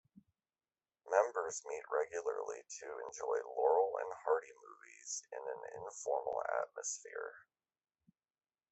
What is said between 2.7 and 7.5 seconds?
to enjoy Laurel and Hardy movies in an informal atmosphere.